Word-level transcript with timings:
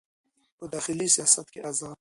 په 0.57 0.65
داخلي 0.73 1.07
سیاست 1.15 1.47
کې 1.53 1.59
ازاد 1.69 1.89